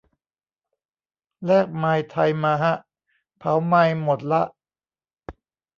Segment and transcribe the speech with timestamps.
[1.45, 2.73] แลกไมล์ไทยมาฮะ
[3.37, 4.41] เผาไมล์หมดละ